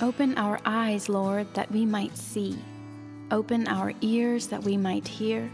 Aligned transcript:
Open 0.00 0.38
our 0.38 0.60
eyes, 0.64 1.08
Lord, 1.08 1.52
that 1.54 1.72
we 1.72 1.84
might 1.84 2.16
see. 2.16 2.56
Open 3.32 3.66
our 3.66 3.92
ears 4.00 4.46
that 4.46 4.62
we 4.62 4.76
might 4.76 5.08
hear. 5.08 5.50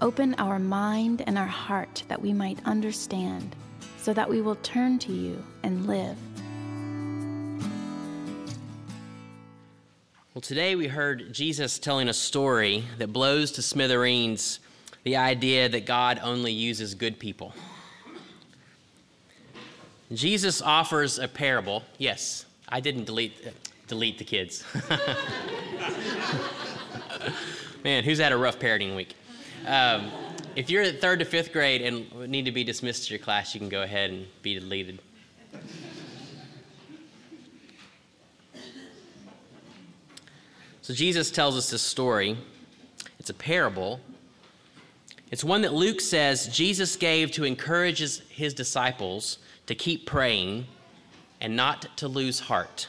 Open 0.00 0.34
our 0.38 0.58
mind 0.58 1.22
and 1.24 1.38
our 1.38 1.46
heart 1.46 2.02
that 2.08 2.20
we 2.20 2.32
might 2.32 2.58
understand, 2.64 3.54
so 3.96 4.12
that 4.12 4.28
we 4.28 4.40
will 4.40 4.56
turn 4.56 4.98
to 4.98 5.12
you 5.12 5.40
and 5.62 5.86
live. 5.86 6.16
Well, 10.34 10.42
today 10.42 10.74
we 10.74 10.88
heard 10.88 11.32
Jesus 11.32 11.78
telling 11.78 12.08
a 12.08 12.14
story 12.14 12.82
that 12.98 13.12
blows 13.12 13.52
to 13.52 13.62
smithereens 13.62 14.58
the 15.04 15.16
idea 15.16 15.68
that 15.68 15.86
God 15.86 16.18
only 16.24 16.52
uses 16.52 16.96
good 16.96 17.20
people. 17.20 17.54
Jesus 20.12 20.60
offers 20.60 21.20
a 21.20 21.28
parable. 21.28 21.84
Yes, 21.98 22.46
I 22.68 22.80
didn't 22.80 23.04
delete 23.04 23.44
delete 23.90 24.18
the 24.18 24.24
kids. 24.24 24.64
Man, 27.84 28.04
who's 28.04 28.18
had 28.18 28.30
a 28.30 28.36
rough 28.36 28.60
parenting 28.60 28.94
week? 28.94 29.16
Um, 29.66 30.12
if 30.54 30.70
you're 30.70 30.84
at 30.84 31.00
third 31.00 31.18
to 31.18 31.24
fifth 31.24 31.52
grade 31.52 31.82
and 31.82 32.30
need 32.30 32.44
to 32.44 32.52
be 32.52 32.62
dismissed 32.62 33.08
to 33.08 33.14
your 33.14 33.18
class, 33.18 33.52
you 33.52 33.58
can 33.58 33.68
go 33.68 33.82
ahead 33.82 34.10
and 34.10 34.28
be 34.42 34.54
deleted. 34.54 35.00
So 40.82 40.94
Jesus 40.94 41.32
tells 41.32 41.56
us 41.56 41.70
this 41.70 41.82
story. 41.82 42.38
It's 43.18 43.30
a 43.30 43.34
parable. 43.34 43.98
It's 45.32 45.42
one 45.42 45.62
that 45.62 45.74
Luke 45.74 46.00
says 46.00 46.46
Jesus 46.46 46.94
gave 46.94 47.32
to 47.32 47.42
encourage 47.42 47.98
his, 47.98 48.20
his 48.28 48.54
disciples 48.54 49.38
to 49.66 49.74
keep 49.74 50.06
praying 50.06 50.68
and 51.40 51.56
not 51.56 51.88
to 51.96 52.06
lose 52.06 52.38
heart. 52.38 52.86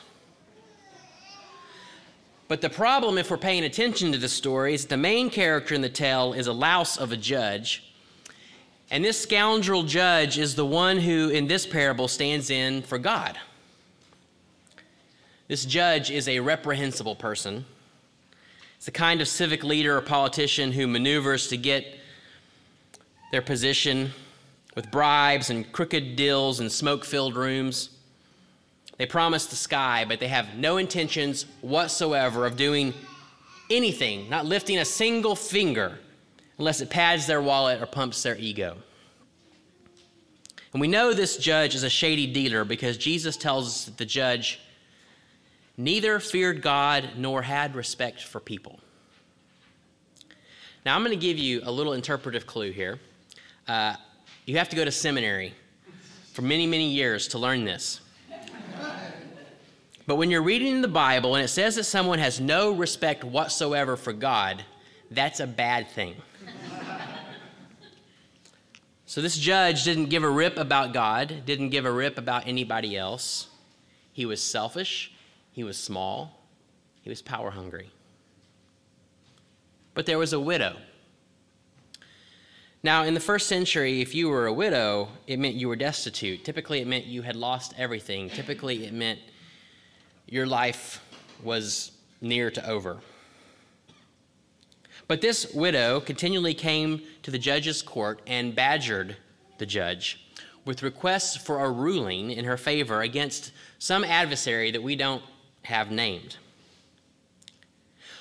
But 2.51 2.59
the 2.59 2.69
problem, 2.69 3.17
if 3.17 3.31
we're 3.31 3.37
paying 3.37 3.63
attention 3.63 4.11
to 4.11 4.17
the 4.17 4.27
story, 4.27 4.73
is 4.73 4.81
that 4.81 4.89
the 4.89 4.97
main 4.97 5.29
character 5.29 5.73
in 5.73 5.79
the 5.79 5.87
tale 5.87 6.33
is 6.33 6.47
a 6.47 6.51
louse 6.51 6.97
of 6.97 7.13
a 7.13 7.15
judge. 7.15 7.93
And 8.89 9.05
this 9.05 9.17
scoundrel 9.17 9.83
judge 9.83 10.37
is 10.37 10.55
the 10.55 10.65
one 10.65 10.97
who, 10.97 11.29
in 11.29 11.47
this 11.47 11.65
parable, 11.65 12.09
stands 12.09 12.49
in 12.49 12.81
for 12.81 12.97
God. 12.97 13.39
This 15.47 15.63
judge 15.63 16.11
is 16.11 16.27
a 16.27 16.41
reprehensible 16.41 17.15
person. 17.15 17.63
It's 18.75 18.85
the 18.85 18.91
kind 18.91 19.21
of 19.21 19.29
civic 19.29 19.63
leader 19.63 19.95
or 19.95 20.01
politician 20.01 20.73
who 20.73 20.87
maneuvers 20.87 21.47
to 21.47 21.55
get 21.55 21.85
their 23.31 23.41
position 23.41 24.11
with 24.75 24.91
bribes 24.91 25.49
and 25.49 25.71
crooked 25.71 26.17
deals 26.17 26.59
and 26.59 26.69
smoke 26.69 27.05
filled 27.05 27.37
rooms. 27.37 27.91
They 29.01 29.07
promise 29.07 29.47
the 29.47 29.55
sky, 29.55 30.05
but 30.07 30.19
they 30.19 30.27
have 30.27 30.53
no 30.53 30.77
intentions 30.77 31.47
whatsoever 31.61 32.45
of 32.45 32.55
doing 32.55 32.93
anything, 33.67 34.29
not 34.29 34.45
lifting 34.45 34.77
a 34.77 34.85
single 34.85 35.35
finger, 35.35 35.97
unless 36.59 36.81
it 36.81 36.91
pads 36.91 37.25
their 37.25 37.41
wallet 37.41 37.81
or 37.81 37.87
pumps 37.87 38.21
their 38.21 38.37
ego. 38.37 38.77
And 40.71 40.79
we 40.79 40.87
know 40.87 41.13
this 41.13 41.37
judge 41.37 41.73
is 41.73 41.81
a 41.81 41.89
shady 41.89 42.27
dealer 42.27 42.63
because 42.63 42.95
Jesus 42.95 43.37
tells 43.37 43.65
us 43.65 43.85
that 43.85 43.97
the 43.97 44.05
judge 44.05 44.59
neither 45.77 46.19
feared 46.19 46.61
God 46.61 47.13
nor 47.17 47.41
had 47.41 47.73
respect 47.73 48.21
for 48.21 48.39
people. 48.39 48.79
Now, 50.85 50.95
I'm 50.95 51.03
going 51.03 51.19
to 51.19 51.25
give 51.25 51.39
you 51.39 51.61
a 51.63 51.71
little 51.71 51.93
interpretive 51.93 52.45
clue 52.45 52.71
here. 52.71 52.99
Uh, 53.67 53.95
you 54.45 54.59
have 54.59 54.69
to 54.69 54.75
go 54.75 54.85
to 54.85 54.91
seminary 54.91 55.55
for 56.33 56.43
many, 56.43 56.67
many 56.67 56.91
years 56.91 57.27
to 57.29 57.39
learn 57.39 57.65
this. 57.65 58.00
But 60.07 60.15
when 60.15 60.31
you're 60.31 60.41
reading 60.41 60.81
the 60.81 60.87
Bible 60.87 61.35
and 61.35 61.43
it 61.43 61.49
says 61.49 61.75
that 61.75 61.83
someone 61.83 62.19
has 62.19 62.39
no 62.39 62.71
respect 62.71 63.23
whatsoever 63.23 63.95
for 63.95 64.13
God, 64.13 64.65
that's 65.11 65.39
a 65.39 65.47
bad 65.47 65.89
thing. 65.89 66.15
so 69.05 69.21
this 69.21 69.37
judge 69.37 69.83
didn't 69.83 70.07
give 70.07 70.23
a 70.23 70.29
rip 70.29 70.57
about 70.57 70.93
God, 70.93 71.43
didn't 71.45 71.69
give 71.69 71.85
a 71.85 71.91
rip 71.91 72.17
about 72.17 72.47
anybody 72.47 72.97
else. 72.97 73.47
He 74.11 74.25
was 74.25 74.41
selfish, 74.41 75.13
he 75.51 75.63
was 75.63 75.77
small, 75.77 76.41
he 77.01 77.09
was 77.09 77.21
power 77.21 77.51
hungry. 77.51 77.91
But 79.93 80.05
there 80.05 80.17
was 80.17 80.33
a 80.33 80.39
widow. 80.39 80.77
Now, 82.83 83.03
in 83.03 83.13
the 83.13 83.19
first 83.19 83.47
century, 83.47 84.01
if 84.01 84.15
you 84.15 84.29
were 84.29 84.47
a 84.47 84.53
widow, 84.53 85.09
it 85.27 85.37
meant 85.37 85.53
you 85.53 85.67
were 85.67 85.75
destitute. 85.75 86.43
Typically, 86.43 86.79
it 86.79 86.87
meant 86.87 87.05
you 87.05 87.21
had 87.21 87.35
lost 87.35 87.75
everything. 87.77 88.29
Typically, 88.29 88.85
it 88.85 88.93
meant 88.93 89.19
your 90.31 90.47
life 90.47 91.03
was 91.43 91.91
near 92.21 92.49
to 92.49 92.67
over. 92.67 92.97
But 95.07 95.19
this 95.19 95.53
widow 95.53 95.99
continually 95.99 96.53
came 96.53 97.01
to 97.23 97.31
the 97.31 97.37
judge's 97.37 97.81
court 97.81 98.21
and 98.25 98.55
badgered 98.55 99.17
the 99.57 99.65
judge 99.65 100.25
with 100.63 100.83
requests 100.83 101.35
for 101.35 101.59
a 101.59 101.69
ruling 101.69 102.31
in 102.31 102.45
her 102.45 102.55
favor 102.55 103.01
against 103.01 103.51
some 103.77 104.05
adversary 104.05 104.71
that 104.71 104.81
we 104.81 104.95
don't 104.95 105.21
have 105.63 105.91
named. 105.91 106.37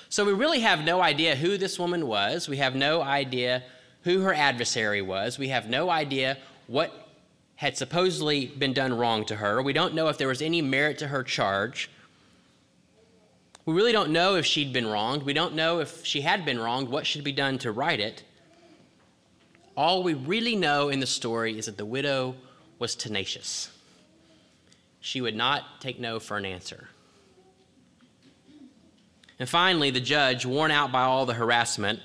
So 0.09 0.25
we 0.25 0.33
really 0.33 0.59
have 0.59 0.83
no 0.83 1.01
idea 1.01 1.37
who 1.37 1.57
this 1.57 1.79
woman 1.79 2.07
was. 2.07 2.49
We 2.49 2.57
have 2.57 2.75
no 2.75 3.01
idea 3.01 3.63
who 4.03 4.19
her 4.19 4.33
adversary 4.33 5.01
was. 5.01 5.39
We 5.39 5.47
have 5.47 5.69
no 5.69 5.89
idea 5.89 6.37
what 6.67 7.07
had 7.55 7.77
supposedly 7.77 8.47
been 8.47 8.73
done 8.73 8.91
wrong 8.91 9.23
to 9.23 9.37
her. 9.37 9.61
We 9.61 9.71
don't 9.71 9.93
know 9.93 10.09
if 10.09 10.17
there 10.17 10.27
was 10.27 10.41
any 10.41 10.61
merit 10.61 10.97
to 10.97 11.07
her 11.07 11.23
charge. 11.23 11.89
We 13.65 13.73
really 13.73 13.91
don't 13.91 14.11
know 14.11 14.35
if 14.35 14.45
she'd 14.45 14.73
been 14.73 14.87
wronged. 14.87 15.23
We 15.23 15.33
don't 15.33 15.53
know 15.53 15.79
if 15.79 16.05
she 16.05 16.21
had 16.21 16.45
been 16.45 16.59
wronged, 16.59 16.89
what 16.89 17.05
should 17.05 17.23
be 17.23 17.31
done 17.31 17.57
to 17.59 17.71
right 17.71 17.99
it. 17.99 18.23
All 19.77 20.03
we 20.03 20.13
really 20.13 20.55
know 20.55 20.89
in 20.89 20.99
the 20.99 21.05
story 21.05 21.57
is 21.57 21.67
that 21.67 21.77
the 21.77 21.85
widow 21.85 22.35
was 22.79 22.95
tenacious. 22.95 23.69
She 24.99 25.21
would 25.21 25.35
not 25.35 25.79
take 25.79 25.99
no 25.99 26.19
for 26.19 26.37
an 26.37 26.45
answer. 26.45 26.89
And 29.39 29.47
finally, 29.47 29.89
the 29.89 29.99
judge, 29.99 30.45
worn 30.45 30.71
out 30.71 30.91
by 30.91 31.01
all 31.01 31.25
the 31.25 31.33
harassment, 31.33 31.99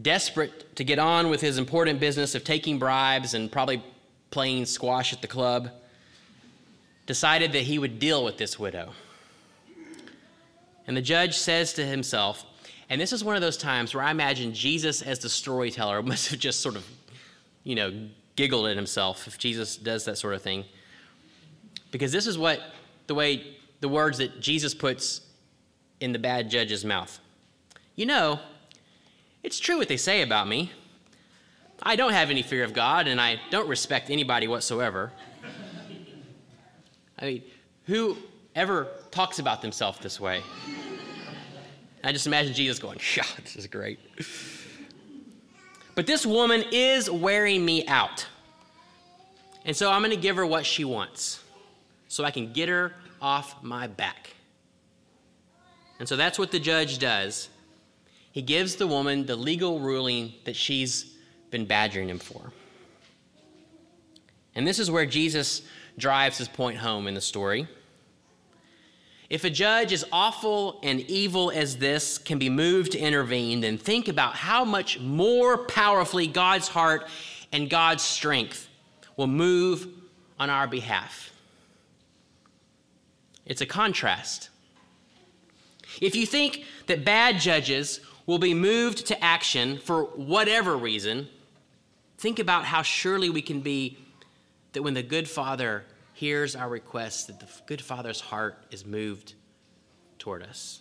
desperate 0.00 0.76
to 0.76 0.84
get 0.84 0.98
on 0.98 1.30
with 1.30 1.40
his 1.40 1.58
important 1.58 1.98
business 1.98 2.34
of 2.34 2.44
taking 2.44 2.78
bribes 2.78 3.34
and 3.34 3.50
probably 3.50 3.82
playing 4.30 4.66
squash 4.66 5.12
at 5.12 5.20
the 5.20 5.26
club, 5.26 5.70
decided 7.06 7.52
that 7.52 7.62
he 7.62 7.78
would 7.78 7.98
deal 7.98 8.24
with 8.24 8.36
this 8.36 8.58
widow. 8.58 8.92
And 10.88 10.96
the 10.96 11.02
judge 11.02 11.36
says 11.36 11.74
to 11.74 11.84
himself, 11.84 12.46
and 12.88 12.98
this 12.98 13.12
is 13.12 13.22
one 13.22 13.36
of 13.36 13.42
those 13.42 13.58
times 13.58 13.94
where 13.94 14.02
I 14.02 14.10
imagine 14.10 14.54
Jesus, 14.54 15.02
as 15.02 15.18
the 15.18 15.28
storyteller, 15.28 16.02
must 16.02 16.30
have 16.30 16.40
just 16.40 16.60
sort 16.60 16.74
of, 16.74 16.86
you 17.62 17.74
know, 17.74 18.08
giggled 18.36 18.66
at 18.66 18.76
himself 18.76 19.26
if 19.26 19.36
Jesus 19.36 19.76
does 19.76 20.06
that 20.06 20.16
sort 20.16 20.34
of 20.34 20.40
thing. 20.40 20.64
Because 21.90 22.10
this 22.10 22.26
is 22.26 22.38
what 22.38 22.60
the 23.06 23.14
way 23.14 23.54
the 23.80 23.88
words 23.88 24.18
that 24.18 24.40
Jesus 24.40 24.74
puts 24.74 25.20
in 26.00 26.12
the 26.12 26.18
bad 26.18 26.50
judge's 26.50 26.84
mouth. 26.84 27.20
You 27.94 28.06
know, 28.06 28.40
it's 29.42 29.58
true 29.58 29.76
what 29.76 29.88
they 29.88 29.96
say 29.96 30.22
about 30.22 30.48
me. 30.48 30.72
I 31.82 31.96
don't 31.96 32.12
have 32.12 32.30
any 32.30 32.42
fear 32.42 32.64
of 32.64 32.72
God 32.72 33.06
and 33.06 33.20
I 33.20 33.38
don't 33.50 33.68
respect 33.68 34.10
anybody 34.10 34.48
whatsoever. 34.48 35.12
I 37.18 37.24
mean, 37.24 37.42
who 37.84 38.16
ever 38.54 38.88
talks 39.10 39.38
about 39.38 39.62
themselves 39.62 39.98
this 39.98 40.20
way. 40.20 40.42
I 42.04 42.12
just 42.12 42.26
imagine 42.26 42.54
Jesus 42.54 42.78
going, 42.78 42.98
Yeah, 43.16 43.24
this 43.42 43.56
is 43.56 43.66
great. 43.66 43.98
But 45.94 46.06
this 46.06 46.24
woman 46.24 46.64
is 46.70 47.10
wearing 47.10 47.64
me 47.64 47.86
out. 47.86 48.26
And 49.64 49.76
so 49.76 49.90
I'm 49.90 50.00
going 50.00 50.14
to 50.14 50.16
give 50.16 50.36
her 50.36 50.46
what 50.46 50.64
she 50.64 50.84
wants 50.84 51.42
so 52.06 52.24
I 52.24 52.30
can 52.30 52.52
get 52.52 52.68
her 52.68 52.94
off 53.20 53.62
my 53.62 53.86
back. 53.86 54.34
And 55.98 56.08
so 56.08 56.16
that's 56.16 56.38
what 56.38 56.52
the 56.52 56.60
judge 56.60 56.98
does. 56.98 57.48
He 58.30 58.42
gives 58.42 58.76
the 58.76 58.86
woman 58.86 59.26
the 59.26 59.34
legal 59.34 59.80
ruling 59.80 60.34
that 60.44 60.54
she's 60.54 61.16
been 61.50 61.64
badgering 61.64 62.08
him 62.08 62.20
for. 62.20 62.52
And 64.54 64.66
this 64.66 64.78
is 64.78 64.90
where 64.90 65.06
Jesus 65.06 65.62
drives 65.96 66.38
his 66.38 66.48
point 66.48 66.78
home 66.78 67.06
in 67.08 67.14
the 67.14 67.20
story. 67.20 67.66
If 69.30 69.44
a 69.44 69.50
judge 69.50 69.92
as 69.92 70.04
awful 70.10 70.80
and 70.82 71.00
evil 71.00 71.50
as 71.50 71.76
this 71.76 72.16
can 72.16 72.38
be 72.38 72.48
moved 72.48 72.92
to 72.92 72.98
intervene, 72.98 73.60
then 73.60 73.76
think 73.76 74.08
about 74.08 74.34
how 74.34 74.64
much 74.64 74.98
more 75.00 75.58
powerfully 75.58 76.26
God's 76.26 76.68
heart 76.68 77.06
and 77.52 77.68
God's 77.68 78.02
strength 78.02 78.68
will 79.16 79.26
move 79.26 79.86
on 80.38 80.48
our 80.48 80.66
behalf. 80.66 81.30
It's 83.44 83.60
a 83.60 83.66
contrast. 83.66 84.48
If 86.00 86.14
you 86.14 86.24
think 86.24 86.64
that 86.86 87.04
bad 87.04 87.38
judges 87.40 88.00
will 88.26 88.38
be 88.38 88.54
moved 88.54 89.06
to 89.06 89.24
action 89.24 89.78
for 89.78 90.04
whatever 90.04 90.76
reason, 90.76 91.28
think 92.18 92.38
about 92.38 92.64
how 92.64 92.82
surely 92.82 93.30
we 93.30 93.42
can 93.42 93.60
be 93.60 93.98
that 94.72 94.82
when 94.82 94.94
the 94.94 95.02
good 95.02 95.28
Father 95.28 95.84
hears 96.18 96.56
our 96.56 96.68
request, 96.68 97.28
that 97.28 97.38
the 97.38 97.46
good 97.66 97.80
Father's 97.80 98.20
heart 98.20 98.58
is 98.72 98.84
moved 98.84 99.34
toward 100.18 100.42
us. 100.42 100.80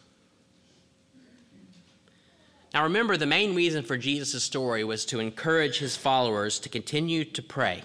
Now, 2.74 2.82
remember, 2.82 3.18
the 3.18 3.28
main 3.28 3.54
reason 3.54 3.84
for 3.84 3.98
Jesus' 3.98 4.44
story 4.44 4.84
was 4.84 5.06
to 5.06 5.20
encourage 5.20 5.78
his 5.78 5.96
followers 5.96 6.58
to 6.60 6.70
continue 6.70 7.24
to 7.24 7.44
pray, 7.44 7.84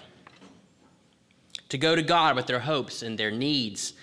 to 1.69 1.77
go 1.77 1.95
to 1.95 2.01
God 2.01 2.35
with 2.35 2.47
their 2.47 2.61
hopes 2.61 3.03
and 3.03 3.19
their 3.19 3.29
needs, 3.29 3.93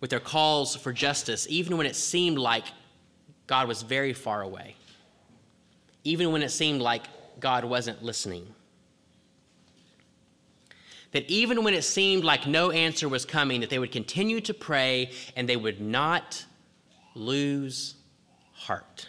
with 0.00 0.10
their 0.10 0.20
calls 0.20 0.76
for 0.76 0.92
justice, 0.92 1.48
even 1.50 1.76
when 1.76 1.86
it 1.86 1.96
seemed 1.96 2.38
like 2.38 2.64
God 3.48 3.66
was 3.66 3.82
very 3.82 4.12
far 4.12 4.42
away, 4.42 4.76
even 6.04 6.30
when 6.30 6.42
it 6.42 6.50
seemed 6.50 6.80
like 6.80 7.02
God 7.40 7.64
wasn't 7.64 8.04
listening. 8.04 8.54
That 11.12 11.28
even 11.28 11.64
when 11.64 11.74
it 11.74 11.82
seemed 11.82 12.24
like 12.24 12.46
no 12.46 12.70
answer 12.70 13.08
was 13.08 13.24
coming, 13.24 13.60
that 13.60 13.70
they 13.70 13.78
would 13.78 13.92
continue 13.92 14.40
to 14.42 14.54
pray 14.54 15.10
and 15.34 15.48
they 15.48 15.56
would 15.56 15.80
not 15.80 16.44
lose 17.14 17.96
heart. 18.52 19.08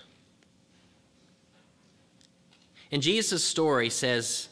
And 2.91 3.01
Jesus' 3.01 3.43
story 3.43 3.89
says, 3.89 4.49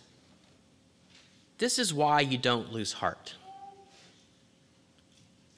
This 1.58 1.80
is 1.80 1.94
why 1.94 2.22
you 2.22 2.38
don't 2.38 2.72
lose 2.72 2.94
heart. 2.94 3.36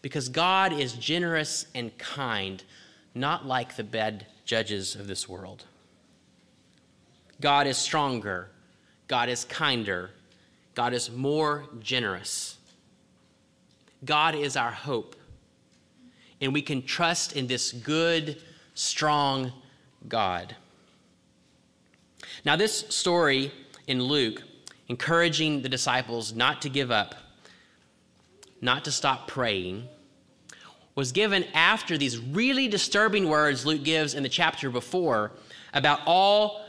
Because 0.01 0.29
God 0.29 0.73
is 0.73 0.93
generous 0.93 1.67
and 1.75 1.95
kind, 1.99 2.63
not 3.13 3.45
like 3.45 3.75
the 3.75 3.83
bad 3.83 4.25
judges 4.45 4.95
of 4.95 5.07
this 5.07 5.29
world. 5.29 5.65
God 7.39 7.67
is 7.67 7.77
stronger, 7.77 8.49
God 9.07 9.29
is 9.29 9.45
kinder, 9.45 10.11
God 10.73 10.93
is 10.93 11.11
more 11.11 11.65
generous. 11.79 12.57
God 14.05 14.35
is 14.35 14.55
our 14.55 14.71
hope. 14.71 15.15
And 16.39 16.53
we 16.53 16.61
can 16.61 16.81
trust 16.81 17.35
in 17.35 17.47
this 17.47 17.71
good, 17.71 18.41
strong 18.73 19.51
God. 20.07 20.55
Now, 22.43 22.55
this 22.55 22.79
story 22.89 23.51
in 23.87 24.01
Luke, 24.01 24.41
encouraging 24.87 25.61
the 25.61 25.69
disciples 25.69 26.33
not 26.33 26.61
to 26.63 26.69
give 26.69 26.89
up, 26.89 27.15
not 28.61 28.85
to 28.85 28.91
stop 28.91 29.27
praying, 29.27 29.87
was 30.95 31.11
given 31.11 31.45
after 31.53 31.97
these 31.97 32.17
really 32.17 32.67
disturbing 32.67 33.29
words 33.29 33.65
Luke 33.65 33.83
gives 33.83 34.13
in 34.13 34.23
the 34.23 34.29
chapter 34.29 34.69
before 34.69 35.31
about 35.73 35.99
all 36.05 36.65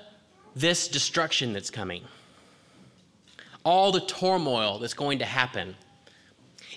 this 0.54 0.88
destruction 0.88 1.52
that's 1.52 1.70
coming, 1.70 2.04
all 3.64 3.92
the 3.92 4.00
turmoil 4.00 4.78
that's 4.78 4.94
going 4.94 5.18
to 5.20 5.24
happen. 5.24 5.74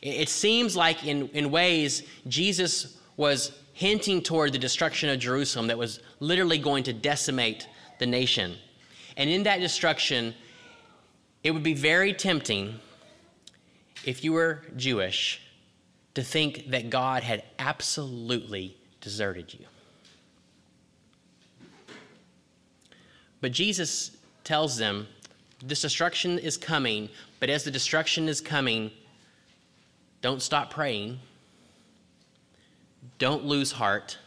It 0.01 0.29
seems 0.29 0.75
like, 0.75 1.05
in, 1.05 1.29
in 1.29 1.51
ways, 1.51 2.03
Jesus 2.27 2.97
was 3.17 3.51
hinting 3.73 4.21
toward 4.21 4.53
the 4.53 4.59
destruction 4.59 5.09
of 5.09 5.19
Jerusalem 5.19 5.67
that 5.67 5.77
was 5.77 5.99
literally 6.19 6.57
going 6.57 6.83
to 6.83 6.93
decimate 6.93 7.67
the 7.99 8.05
nation. 8.05 8.55
And 9.17 9.29
in 9.29 9.43
that 9.43 9.59
destruction, 9.59 10.33
it 11.43 11.51
would 11.51 11.63
be 11.63 11.73
very 11.73 12.13
tempting 12.13 12.79
if 14.05 14.23
you 14.23 14.33
were 14.33 14.63
Jewish 14.75 15.41
to 16.13 16.23
think 16.23 16.69
that 16.69 16.89
God 16.89 17.23
had 17.23 17.43
absolutely 17.59 18.77
deserted 19.01 19.53
you. 19.53 19.65
But 23.41 23.51
Jesus 23.51 24.11
tells 24.43 24.77
them 24.77 25.07
this 25.67 25.81
destruction 25.81 26.37
is 26.37 26.57
coming, 26.57 27.09
but 27.39 27.49
as 27.49 27.63
the 27.63 27.71
destruction 27.71 28.29
is 28.29 28.39
coming, 28.39 28.91
don't 30.21 30.41
stop 30.41 30.69
praying. 30.69 31.19
Don't 33.17 33.45
lose 33.45 33.71
heart, 33.71 34.17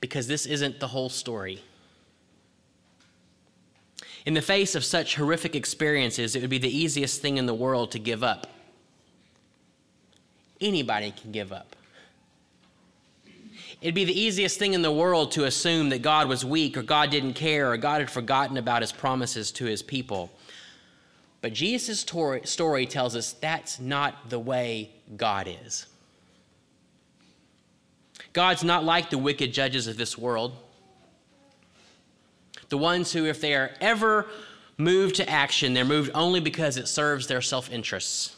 because 0.00 0.26
this 0.26 0.46
isn't 0.46 0.80
the 0.80 0.88
whole 0.88 1.08
story. 1.08 1.62
In 4.26 4.34
the 4.34 4.42
face 4.42 4.74
of 4.74 4.84
such 4.84 5.16
horrific 5.16 5.54
experiences, 5.54 6.36
it 6.36 6.40
would 6.40 6.50
be 6.50 6.58
the 6.58 6.76
easiest 6.76 7.22
thing 7.22 7.38
in 7.38 7.46
the 7.46 7.54
world 7.54 7.92
to 7.92 7.98
give 7.98 8.22
up. 8.22 8.46
Anybody 10.60 11.12
can 11.12 11.32
give 11.32 11.52
up. 11.52 11.76
It'd 13.80 13.94
be 13.94 14.04
the 14.04 14.18
easiest 14.18 14.58
thing 14.58 14.74
in 14.74 14.82
the 14.82 14.90
world 14.90 15.30
to 15.32 15.44
assume 15.44 15.90
that 15.90 16.02
God 16.02 16.28
was 16.28 16.44
weak 16.44 16.76
or 16.76 16.82
God 16.82 17.10
didn't 17.10 17.34
care 17.34 17.70
or 17.70 17.76
God 17.76 18.00
had 18.00 18.10
forgotten 18.10 18.56
about 18.56 18.82
his 18.82 18.90
promises 18.90 19.52
to 19.52 19.66
his 19.66 19.82
people. 19.82 20.30
But 21.40 21.52
Jesus' 21.52 22.00
story 22.00 22.86
tells 22.86 23.14
us 23.14 23.32
that's 23.34 23.78
not 23.78 24.28
the 24.30 24.40
way 24.40 24.90
God 25.16 25.48
is. 25.64 25.86
God's 28.32 28.64
not 28.64 28.84
like 28.84 29.10
the 29.10 29.18
wicked 29.18 29.52
judges 29.52 29.86
of 29.86 29.96
this 29.96 30.18
world. 30.18 30.56
The 32.68 32.78
ones 32.78 33.12
who, 33.12 33.24
if 33.24 33.40
they 33.40 33.54
are 33.54 33.70
ever 33.80 34.26
moved 34.76 35.16
to 35.16 35.28
action, 35.28 35.72
they're 35.72 35.84
moved 35.84 36.10
only 36.14 36.40
because 36.40 36.76
it 36.76 36.88
serves 36.88 37.28
their 37.28 37.40
self 37.40 37.70
interests. 37.70 38.36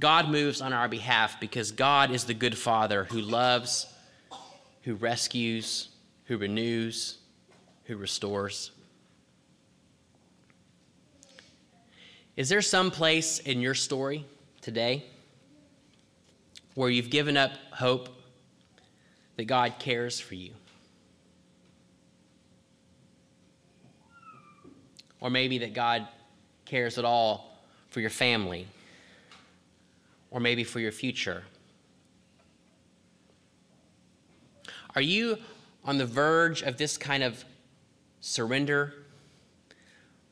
God 0.00 0.30
moves 0.30 0.62
on 0.62 0.72
our 0.72 0.88
behalf 0.88 1.38
because 1.38 1.70
God 1.70 2.10
is 2.10 2.24
the 2.24 2.34
good 2.34 2.56
Father 2.56 3.04
who 3.04 3.20
loves, 3.20 3.86
who 4.82 4.94
rescues, 4.94 5.90
who 6.24 6.38
renews, 6.38 7.18
who 7.84 7.96
restores. 7.96 8.70
Is 12.36 12.48
there 12.48 12.62
some 12.62 12.90
place 12.90 13.40
in 13.40 13.60
your 13.60 13.74
story 13.74 14.24
today 14.62 15.04
where 16.74 16.88
you've 16.88 17.10
given 17.10 17.36
up 17.36 17.52
hope 17.72 18.08
that 19.36 19.44
God 19.44 19.74
cares 19.78 20.18
for 20.18 20.34
you? 20.34 20.52
Or 25.20 25.28
maybe 25.28 25.58
that 25.58 25.74
God 25.74 26.08
cares 26.64 26.96
at 26.96 27.04
all 27.04 27.58
for 27.90 28.00
your 28.00 28.08
family, 28.08 28.66
or 30.30 30.40
maybe 30.40 30.64
for 30.64 30.80
your 30.80 30.92
future. 30.92 31.44
Are 34.94 35.02
you 35.02 35.38
on 35.84 35.98
the 35.98 36.06
verge 36.06 36.62
of 36.62 36.76
this 36.76 36.96
kind 36.96 37.22
of 37.22 37.44
surrender? 38.20 38.94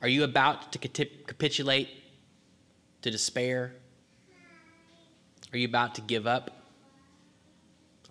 Are 0.03 0.09
you 0.09 0.25
about 0.25 0.73
to 0.73 0.79
capitulate 0.79 1.89
to 3.03 3.11
despair? 3.11 3.75
Are 5.53 5.59
you 5.59 5.67
about 5.67 5.95
to 5.97 6.01
give 6.03 6.27
up? 6.27 6.51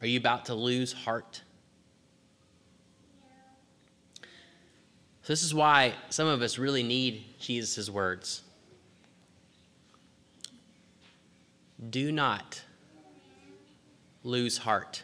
Are 0.01 0.07
you 0.07 0.17
about 0.17 0.45
to 0.45 0.55
lose 0.55 0.93
heart? 0.93 1.41
So, 5.23 5.33
this 5.33 5.43
is 5.43 5.53
why 5.53 5.93
some 6.09 6.27
of 6.27 6.41
us 6.41 6.57
really 6.57 6.83
need 6.83 7.25
Jesus' 7.39 7.89
words. 7.89 8.43
Do 11.89 12.11
not 12.11 12.63
lose 14.23 14.57
heart. 14.57 15.03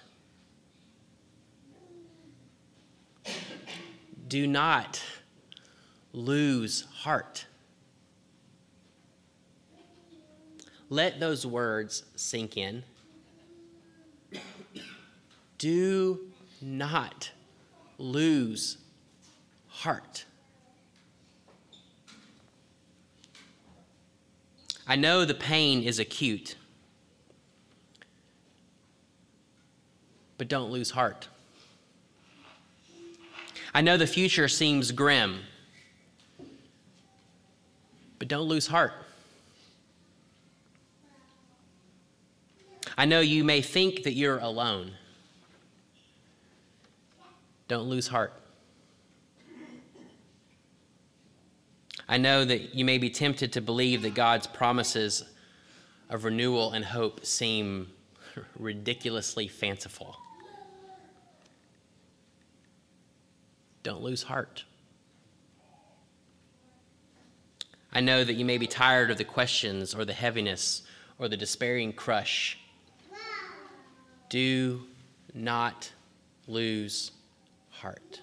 Do 4.27 4.47
not 4.47 5.01
lose 6.13 6.85
heart. 6.91 7.45
Let 10.89 11.19
those 11.19 11.45
words 11.45 12.03
sink 12.15 12.57
in. 12.57 12.83
Do 15.59 16.19
not 16.61 17.31
lose 17.97 18.77
heart. 19.67 20.25
I 24.87 24.95
know 24.95 25.23
the 25.23 25.33
pain 25.33 25.83
is 25.83 25.99
acute, 25.99 26.55
but 30.37 30.47
don't 30.47 30.71
lose 30.71 30.91
heart. 30.91 31.27
I 33.73 33.81
know 33.81 33.97
the 33.97 34.07
future 34.07 34.47
seems 34.47 34.91
grim, 34.91 35.39
but 38.19 38.27
don't 38.27 38.47
lose 38.47 38.67
heart. 38.67 38.93
I 42.97 43.05
know 43.05 43.19
you 43.19 43.43
may 43.43 43.61
think 43.61 44.03
that 44.03 44.13
you're 44.13 44.37
alone. 44.37 44.91
Don't 47.67 47.89
lose 47.89 48.07
heart. 48.07 48.33
I 52.07 52.17
know 52.17 52.45
that 52.45 52.75
you 52.75 52.85
may 52.85 52.99
be 52.99 53.09
tempted 53.09 53.53
to 53.53 53.61
believe 53.61 54.03
that 54.03 54.13
God's 54.13 54.45
promises 54.45 55.23
of 56.09 56.25
renewal 56.25 56.73
and 56.73 56.85
hope 56.85 57.25
seem 57.25 57.89
ridiculously 58.57 59.47
fanciful. 59.47 60.17
Don't 63.83 64.01
lose 64.01 64.23
heart. 64.23 64.63
I 67.91 67.99
know 67.99 68.23
that 68.23 68.33
you 68.33 68.45
may 68.45 68.57
be 68.57 68.65
tired 68.65 69.11
of 69.11 69.17
the 69.17 69.23
questions 69.23 69.93
or 69.93 70.05
the 70.05 70.13
heaviness 70.13 70.83
or 71.19 71.27
the 71.27 71.37
despairing 71.37 71.93
crush. 71.93 72.57
Do 74.29 74.81
not 75.33 75.91
lose 76.47 77.11
heart. 77.69 78.21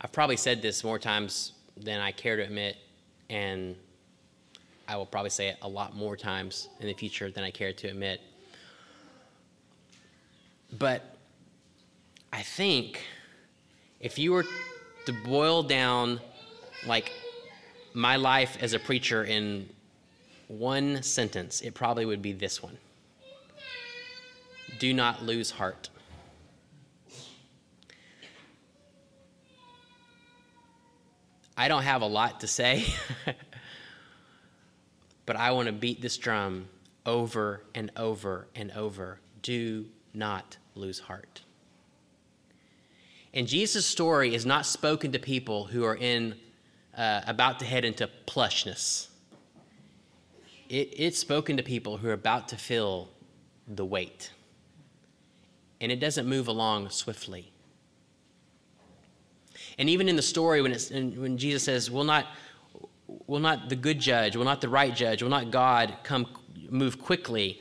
I've 0.00 0.12
probably 0.12 0.36
said 0.36 0.62
this 0.62 0.82
more 0.82 0.98
times 0.98 1.52
than 1.76 2.00
I 2.00 2.10
care 2.10 2.36
to 2.36 2.42
admit, 2.42 2.76
and 3.28 3.76
I 4.90 4.96
will 4.96 5.06
probably 5.06 5.30
say 5.30 5.46
it 5.46 5.56
a 5.62 5.68
lot 5.68 5.94
more 5.94 6.16
times 6.16 6.68
in 6.80 6.88
the 6.88 6.94
future 6.94 7.30
than 7.30 7.44
I 7.44 7.52
care 7.52 7.72
to 7.72 7.86
admit. 7.86 8.20
But 10.76 11.16
I 12.32 12.42
think 12.42 13.04
if 14.00 14.18
you 14.18 14.32
were 14.32 14.44
to 15.06 15.12
boil 15.12 15.62
down 15.62 16.20
like 16.88 17.12
my 17.94 18.16
life 18.16 18.58
as 18.60 18.72
a 18.72 18.80
preacher 18.80 19.22
in 19.22 19.68
one 20.48 21.04
sentence, 21.04 21.60
it 21.60 21.72
probably 21.72 22.04
would 22.04 22.20
be 22.20 22.32
this 22.32 22.60
one 22.60 22.76
Do 24.80 24.92
not 24.92 25.22
lose 25.22 25.52
heart. 25.52 25.88
I 31.56 31.68
don't 31.68 31.84
have 31.84 32.02
a 32.02 32.06
lot 32.06 32.40
to 32.40 32.48
say, 32.48 32.86
but 35.30 35.36
I 35.36 35.52
want 35.52 35.66
to 35.66 35.72
beat 35.72 36.02
this 36.02 36.18
drum 36.18 36.68
over 37.06 37.62
and 37.72 37.92
over 37.96 38.48
and 38.56 38.72
over. 38.72 39.20
Do 39.42 39.86
not 40.12 40.56
lose 40.74 40.98
heart. 40.98 41.42
And 43.32 43.46
Jesus' 43.46 43.86
story 43.86 44.34
is 44.34 44.44
not 44.44 44.66
spoken 44.66 45.12
to 45.12 45.20
people 45.20 45.66
who 45.66 45.84
are 45.84 45.94
in 45.94 46.34
uh, 46.98 47.20
about 47.28 47.60
to 47.60 47.64
head 47.64 47.84
into 47.84 48.10
plushness. 48.26 49.06
It, 50.68 50.92
it's 50.96 51.20
spoken 51.20 51.56
to 51.58 51.62
people 51.62 51.98
who 51.98 52.08
are 52.08 52.12
about 52.12 52.48
to 52.48 52.56
feel 52.56 53.08
the 53.68 53.84
weight. 53.84 54.32
And 55.80 55.92
it 55.92 56.00
doesn't 56.00 56.26
move 56.26 56.48
along 56.48 56.90
swiftly. 56.90 57.52
And 59.78 59.88
even 59.88 60.08
in 60.08 60.16
the 60.16 60.22
story, 60.22 60.60
when, 60.60 60.72
when 61.20 61.38
Jesus 61.38 61.62
says, 61.62 61.88
will 61.88 62.02
not, 62.02 62.26
will 63.26 63.40
not 63.40 63.68
the 63.68 63.76
good 63.76 63.98
judge, 63.98 64.36
will 64.36 64.44
not 64.44 64.60
the 64.60 64.68
right 64.68 64.94
judge, 64.94 65.22
will 65.22 65.30
not 65.30 65.50
God 65.50 65.96
come 66.02 66.26
move 66.68 67.00
quickly? 67.00 67.60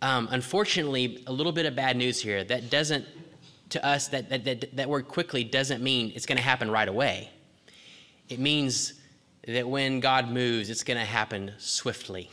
Um, 0.00 0.28
unfortunately, 0.30 1.22
a 1.26 1.32
little 1.32 1.52
bit 1.52 1.66
of 1.66 1.76
bad 1.76 1.96
news 1.96 2.20
here. 2.20 2.42
That 2.44 2.70
doesn't, 2.70 3.06
to 3.70 3.84
us, 3.84 4.08
that, 4.08 4.28
that, 4.30 4.44
that, 4.44 4.76
that 4.76 4.88
word 4.88 5.06
quickly 5.08 5.44
doesn't 5.44 5.82
mean 5.82 6.12
it's 6.14 6.26
going 6.26 6.38
to 6.38 6.42
happen 6.42 6.70
right 6.70 6.88
away. 6.88 7.30
It 8.28 8.38
means 8.38 8.94
that 9.46 9.68
when 9.68 10.00
God 10.00 10.28
moves, 10.28 10.70
it's 10.70 10.84
going 10.84 10.98
to 10.98 11.04
happen 11.04 11.52
swiftly. 11.58 12.30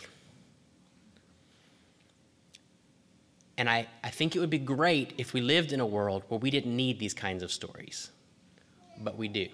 And 3.57 3.69
I, 3.69 3.87
I 4.03 4.09
think 4.09 4.35
it 4.35 4.39
would 4.39 4.49
be 4.49 4.57
great 4.57 5.13
if 5.17 5.33
we 5.33 5.41
lived 5.41 5.73
in 5.73 5.79
a 5.79 5.85
world 5.85 6.23
where 6.29 6.39
we 6.39 6.49
didn't 6.49 6.75
need 6.75 6.97
these 6.97 7.13
kinds 7.13 7.43
of 7.43 7.51
stories, 7.51 8.09
but 9.01 9.17
we 9.17 9.27
do. 9.27 9.47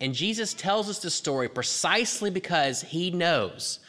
And 0.00 0.14
Jesus 0.14 0.54
tells 0.54 0.88
us 0.88 0.98
the 1.00 1.10
story 1.10 1.48
precisely 1.48 2.30
because 2.30 2.82
he 2.82 3.10
knows 3.10 3.80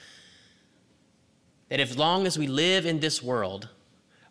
that 1.70 1.80
as 1.80 1.98
long 1.98 2.28
as 2.28 2.38
we 2.38 2.48
live 2.48 2.86
in 2.86 3.00
this 3.00 3.24
world, 3.24 3.70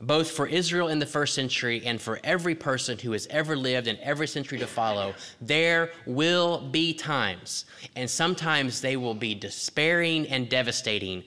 both 0.01 0.31
for 0.31 0.47
Israel 0.47 0.89
in 0.89 0.99
the 0.99 1.07
first 1.07 1.35
century 1.35 1.83
and 1.85 2.01
for 2.01 2.21
every 2.25 2.55
person 2.55 2.99
who 2.99 3.13
has 3.13 3.27
ever 3.29 3.57
lived 3.57 3.87
in 3.87 3.99
every 3.99 4.27
century 4.27 4.59
to 4.59 4.67
follow, 4.67 5.15
there 5.41 5.91
will 6.07 6.69
be 6.71 6.93
times, 6.93 7.67
and 7.97 8.09
sometimes 8.09 8.81
they 8.81 8.97
will 8.97 9.15
be 9.15 9.35
despairing 9.35 10.27
and 10.29 10.49
devastating, 10.49 11.23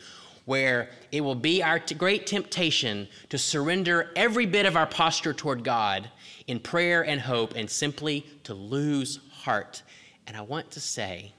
where 0.46 0.90
it 1.12 1.22
will 1.22 1.36
be 1.36 1.64
our 1.64 1.80
t- 1.80 1.96
great 1.96 2.28
temptation 2.28 3.08
to 3.30 3.38
surrender 3.38 4.12
every 4.16 4.46
bit 4.46 4.66
of 4.66 4.76
our 4.76 4.88
posture 4.88 5.34
toward 5.34 5.64
God 5.64 6.10
in 6.48 6.60
prayer 6.60 7.04
and 7.06 7.22
hope 7.22 7.56
and 7.56 7.70
simply 7.70 8.26
to 8.44 8.54
lose 8.54 9.20
heart. 9.32 9.84
And 10.28 10.38
I 10.38 10.42
want 10.42 10.72
to 10.72 10.80
say, 10.80 11.34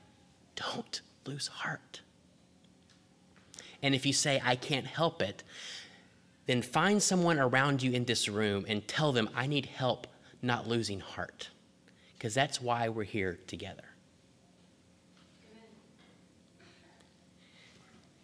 don't 0.56 1.00
lose 1.24 1.48
heart. 1.48 2.00
And 3.82 3.94
if 3.94 4.06
you 4.06 4.12
say, 4.12 4.40
I 4.44 4.56
can't 4.56 4.86
help 4.86 5.20
it, 5.20 5.42
then 6.46 6.62
find 6.62 7.02
someone 7.02 7.38
around 7.38 7.82
you 7.82 7.92
in 7.92 8.04
this 8.04 8.28
room 8.28 8.64
and 8.68 8.86
tell 8.86 9.12
them, 9.12 9.28
I 9.34 9.46
need 9.46 9.66
help 9.66 10.06
not 10.42 10.68
losing 10.68 11.00
heart. 11.00 11.48
Because 12.16 12.34
that's 12.34 12.60
why 12.60 12.88
we're 12.88 13.04
here 13.04 13.38
together. 13.46 13.84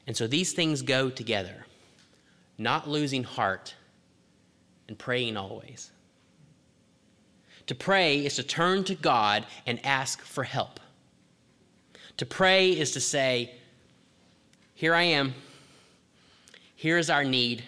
And 0.07 0.17
so 0.17 0.27
these 0.27 0.53
things 0.53 0.83
go 0.83 1.09
together 1.09 1.67
not 2.61 2.87
losing 2.87 3.25
heart 3.25 3.75
and 4.87 4.99
praying 4.99 5.37
always. 5.37 5.91
To 7.71 7.75
pray 7.77 8.27
is 8.27 8.35
to 8.35 8.43
turn 8.43 8.83
to 8.83 8.97
God 8.97 9.47
and 9.65 9.79
ask 9.87 10.23
for 10.23 10.43
help. 10.43 10.81
To 12.17 12.27
pray 12.27 12.71
is 12.73 12.91
to 12.91 13.01
say, 13.01 13.55
Here 14.75 14.93
I 14.93 15.03
am. 15.03 15.35
Here 16.75 16.99
is 16.99 17.09
our 17.09 17.23
need. 17.23 17.63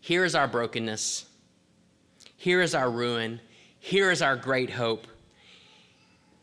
Here 0.00 0.24
is 0.24 0.34
our 0.34 0.48
brokenness. 0.48 1.26
Here 2.38 2.62
is 2.62 2.74
our 2.74 2.90
ruin. 2.90 3.42
Here 3.78 4.10
is 4.10 4.22
our 4.22 4.34
great 4.34 4.70
hope. 4.70 5.06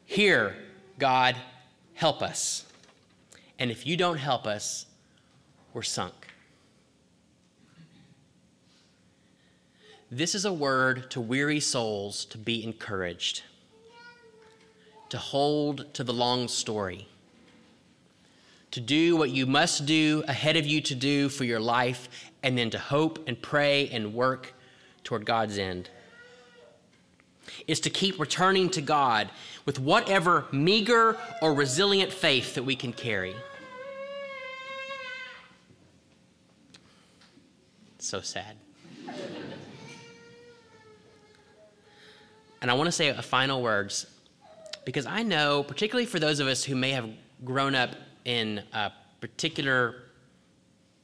Here, 0.05 0.55
God, 0.99 1.35
help 1.95 2.21
us. 2.21 2.67
And 3.57 3.71
if 3.71 3.87
you 3.87 3.97
don't 3.97 4.17
help 4.17 4.45
us, 4.45 4.85
we're 5.73 5.81
sunk. 5.81 6.26
This 10.09 10.35
is 10.35 10.45
a 10.45 10.53
word 10.53 11.11
to 11.11 11.19
weary 11.19 11.59
souls 11.59 12.23
to 12.25 12.37
be 12.37 12.63
encouraged, 12.63 13.43
to 15.09 15.17
hold 15.17 15.93
to 15.95 16.03
the 16.05 16.13
long 16.13 16.47
story, 16.47 17.09
to 18.71 18.79
do 18.79 19.17
what 19.17 19.31
you 19.31 19.45
must 19.45 19.85
do 19.85 20.23
ahead 20.25 20.55
of 20.55 20.65
you 20.65 20.79
to 20.79 20.95
do 20.95 21.27
for 21.27 21.43
your 21.43 21.59
life, 21.59 22.07
and 22.41 22.57
then 22.57 22.69
to 22.69 22.79
hope 22.79 23.27
and 23.27 23.41
pray 23.41 23.89
and 23.89 24.13
work 24.13 24.53
toward 25.03 25.25
God's 25.25 25.57
end. 25.57 25.89
Is 27.67 27.81
to 27.81 27.89
keep 27.89 28.17
returning 28.17 28.69
to 28.69 28.81
God 28.81 29.29
with 29.65 29.77
whatever 29.77 30.45
meager 30.53 31.17
or 31.41 31.53
resilient 31.53 32.13
faith 32.13 32.55
that 32.55 32.63
we 32.63 32.77
can 32.77 32.93
carry. 32.93 33.35
So 37.99 38.21
sad. 38.21 38.55
And 42.61 42.71
I 42.71 42.73
want 42.73 42.87
to 42.87 42.91
say 42.91 43.09
a 43.09 43.21
final 43.21 43.61
words 43.61 44.07
because 44.85 45.05
I 45.05 45.23
know, 45.23 45.63
particularly 45.63 46.05
for 46.05 46.19
those 46.19 46.39
of 46.39 46.47
us 46.47 46.63
who 46.63 46.75
may 46.75 46.91
have 46.91 47.09
grown 47.43 47.75
up 47.75 47.91
in 48.25 48.63
a 48.73 48.91
particular 49.21 49.95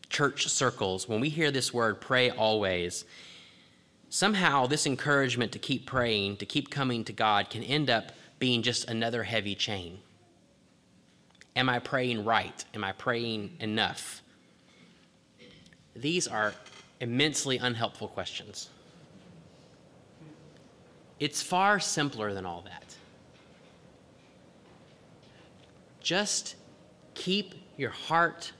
church 0.10 0.48
circles, 0.48 1.07
when 1.07 1.19
we 1.19 1.29
hear 1.29 1.51
this 1.51 1.74
word, 1.74 2.00
pray 2.00 2.29
always, 2.29 3.05
somehow 4.10 4.67
this 4.67 4.86
encouragement 4.86 5.51
to 5.51 5.60
keep 5.60 5.86
praying, 5.86 6.38
to 6.38 6.45
keep 6.45 6.69
coming 6.69 7.03
to 7.03 7.13
God, 7.13 7.50
can 7.50 7.63
end 7.63 7.89
up 7.89 8.12
being 8.39 8.62
just 8.62 8.89
another 8.89 9.24
heavy 9.24 9.55
chain. 9.55 10.00
Am 11.55 11.69
I 11.69 11.79
praying 11.79 12.24
right? 12.24 12.63
Am 12.74 12.83
I 12.83 12.93
praying 12.93 13.57
enough? 13.60 14.22
These 15.95 16.27
are 16.27 16.53
immensely 17.00 17.57
unhelpful 17.57 18.07
questions. 18.07 18.69
It's 21.23 21.41
far 21.41 21.79
simpler 21.79 22.33
than 22.33 22.45
all 22.45 22.63
that. 22.63 22.83
Just 26.01 26.55
keep 27.13 27.55
your 27.77 27.91
heart 27.91 28.51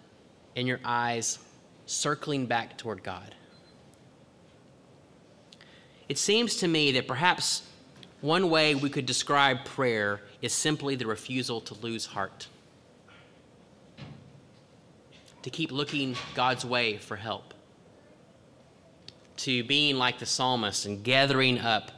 and 0.56 0.66
your 0.66 0.80
eyes 0.86 1.40
circling 1.88 2.46
back 2.46 2.78
toward 2.78 3.04
God. 3.04 3.36
It 6.08 6.18
seems 6.18 6.56
to 6.56 6.70
me 6.70 6.94
that 6.94 7.06
perhaps 7.06 7.64
one 8.22 8.50
way 8.50 8.76
we 8.76 8.90
could 8.90 9.06
describe 9.06 9.66
prayer 9.66 10.22
is 10.42 10.54
simply 10.54 10.96
the 10.96 11.06
refusal 11.06 11.60
to 11.60 11.74
lose 11.74 12.06
heart, 12.06 12.48
to 15.42 15.50
keep 15.50 15.70
looking 15.70 16.16
God's 16.34 16.64
way 16.64 16.96
for 16.96 17.18
help, 17.18 17.54
to 19.36 19.66
being 19.66 19.98
like 19.98 20.20
the 20.20 20.26
psalmist 20.26 20.86
and 20.86 21.04
gathering 21.04 21.60
up 21.60 21.92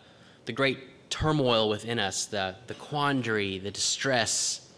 the 0.45 0.53
great 0.53 1.09
turmoil 1.09 1.69
within 1.69 1.99
us, 1.99 2.25
the, 2.25 2.55
the 2.67 2.73
quandary, 2.75 3.57
the 3.59 3.71
distress, 3.71 4.69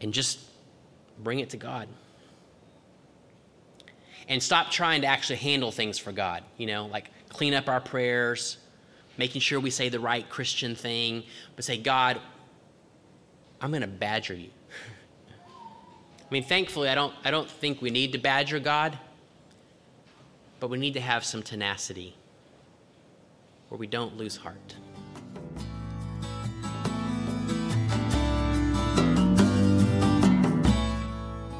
and 0.00 0.12
just 0.12 0.40
bring 1.18 1.40
it 1.40 1.50
to 1.50 1.56
God. 1.56 1.88
And 4.28 4.42
stop 4.42 4.70
trying 4.70 5.02
to 5.02 5.08
actually 5.08 5.36
handle 5.36 5.72
things 5.72 5.98
for 5.98 6.12
God, 6.12 6.42
you 6.56 6.66
know, 6.66 6.86
like 6.86 7.10
clean 7.28 7.54
up 7.54 7.68
our 7.68 7.80
prayers, 7.80 8.58
making 9.18 9.40
sure 9.40 9.60
we 9.60 9.70
say 9.70 9.88
the 9.88 10.00
right 10.00 10.28
Christian 10.28 10.74
thing, 10.74 11.24
but 11.56 11.64
say, 11.64 11.76
God, 11.76 12.20
I'm 13.60 13.70
going 13.70 13.82
to 13.82 13.88
badger 13.88 14.34
you. 14.34 14.50
I 15.48 16.32
mean, 16.32 16.44
thankfully, 16.44 16.88
I 16.88 16.94
don't, 16.94 17.14
I 17.24 17.30
don't 17.30 17.50
think 17.50 17.82
we 17.82 17.90
need 17.90 18.12
to 18.12 18.18
badger 18.18 18.58
God, 18.58 18.98
but 20.60 20.70
we 20.70 20.78
need 20.78 20.94
to 20.94 21.00
have 21.00 21.24
some 21.24 21.42
tenacity 21.42 22.16
where 23.72 23.78
we 23.78 23.86
don't 23.86 24.18
lose 24.18 24.36
heart. 24.36 24.76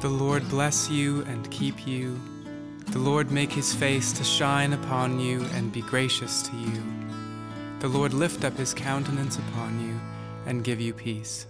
The 0.01 0.09
Lord 0.09 0.47
bless 0.47 0.91
you 0.91 1.23
and 1.23 1.49
keep 1.49 1.87
you. 1.87 2.21
The 2.91 2.99
Lord 2.99 3.31
make 3.31 3.51
his 3.51 3.73
face 3.73 4.13
to 4.13 4.23
shine 4.23 4.73
upon 4.73 5.19
you 5.19 5.43
and 5.55 5.73
be 5.73 5.81
gracious 5.81 6.43
to 6.43 6.55
you. 6.55 6.83
The 7.79 7.87
Lord 7.87 8.13
lift 8.13 8.45
up 8.45 8.55
his 8.57 8.75
countenance 8.75 9.39
upon 9.39 9.79
you 9.83 9.99
and 10.45 10.63
give 10.63 10.79
you 10.79 10.93
peace. 10.93 11.47